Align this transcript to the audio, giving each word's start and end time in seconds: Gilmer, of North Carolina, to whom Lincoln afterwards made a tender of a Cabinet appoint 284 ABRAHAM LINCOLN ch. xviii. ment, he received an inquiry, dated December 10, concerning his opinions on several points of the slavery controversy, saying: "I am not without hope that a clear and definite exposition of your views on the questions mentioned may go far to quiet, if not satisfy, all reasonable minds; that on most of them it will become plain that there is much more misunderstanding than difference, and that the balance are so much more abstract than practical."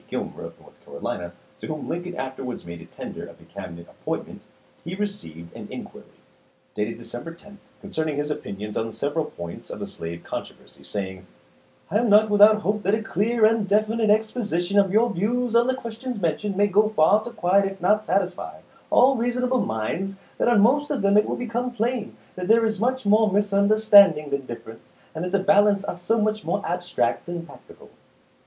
Gilmer, 0.07 0.45
of 0.45 0.59
North 0.59 0.83
Carolina, 0.83 1.31
to 1.59 1.67
whom 1.67 1.87
Lincoln 1.87 2.15
afterwards 2.15 2.65
made 2.65 2.81
a 2.81 2.85
tender 2.85 3.27
of 3.27 3.39
a 3.39 3.43
Cabinet 3.45 3.85
appoint 3.87 4.25
284 4.25 4.33
ABRAHAM 4.33 4.45
LINCOLN 4.55 5.05
ch. 5.05 5.09
xviii. 5.11 5.29
ment, 5.29 5.49
he 5.53 5.53
received 5.53 5.55
an 5.55 5.67
inquiry, 5.69 6.17
dated 6.73 6.97
December 6.97 7.33
10, 7.35 7.59
concerning 7.81 8.15
his 8.17 8.31
opinions 8.31 8.75
on 8.75 8.91
several 8.93 9.25
points 9.25 9.69
of 9.69 9.77
the 9.77 9.85
slavery 9.85 10.17
controversy, 10.17 10.81
saying: 10.81 11.27
"I 11.91 11.99
am 11.99 12.09
not 12.09 12.31
without 12.31 12.61
hope 12.61 12.81
that 12.81 12.95
a 12.95 13.03
clear 13.03 13.45
and 13.45 13.67
definite 13.67 14.09
exposition 14.09 14.79
of 14.79 14.91
your 14.91 15.11
views 15.13 15.55
on 15.55 15.67
the 15.67 15.75
questions 15.75 16.19
mentioned 16.19 16.57
may 16.57 16.65
go 16.65 16.89
far 16.89 17.23
to 17.23 17.29
quiet, 17.29 17.71
if 17.71 17.79
not 17.79 18.03
satisfy, 18.03 18.61
all 18.89 19.15
reasonable 19.17 19.61
minds; 19.63 20.15
that 20.39 20.47
on 20.47 20.61
most 20.61 20.89
of 20.89 21.03
them 21.03 21.15
it 21.15 21.29
will 21.29 21.35
become 21.35 21.69
plain 21.71 22.17
that 22.35 22.47
there 22.47 22.65
is 22.65 22.79
much 22.79 23.05
more 23.05 23.31
misunderstanding 23.31 24.31
than 24.31 24.47
difference, 24.47 24.93
and 25.13 25.23
that 25.23 25.31
the 25.31 25.37
balance 25.37 25.83
are 25.83 25.95
so 25.97 26.19
much 26.19 26.43
more 26.43 26.65
abstract 26.65 27.27
than 27.27 27.45
practical." 27.45 27.91